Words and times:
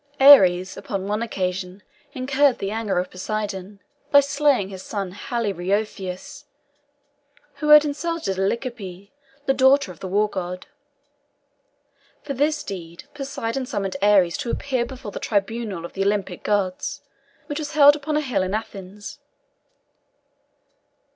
Ares, 0.19 0.77
upon 0.77 1.07
one 1.07 1.21
occasion, 1.21 1.83
incurred 2.13 2.57
the 2.57 2.71
anger 2.71 2.97
of 2.97 3.11
Poseidon 3.11 3.79
by 4.09 4.19
slaying 4.19 4.69
his 4.69 4.81
son 4.81 5.11
Halirrhothios, 5.11 6.45
who 7.57 7.69
had 7.69 7.85
insulted 7.85 8.39
Alcippe, 8.39 9.11
the 9.45 9.53
daughter 9.53 9.91
of 9.91 9.99
the 9.99 10.07
war 10.07 10.27
god. 10.27 10.65
For 12.23 12.33
this 12.33 12.63
deed, 12.63 13.03
Poseidon 13.13 13.67
summoned 13.67 13.95
Ares 14.01 14.37
to 14.37 14.49
appear 14.49 14.87
before 14.87 15.11
the 15.11 15.19
tribunal 15.19 15.85
of 15.85 15.93
the 15.93 16.01
Olympic 16.01 16.41
gods, 16.41 17.03
which 17.45 17.59
was 17.59 17.73
held 17.73 17.95
upon 17.95 18.17
a 18.17 18.21
hill 18.21 18.41
in 18.41 18.55
Athens. 18.55 19.19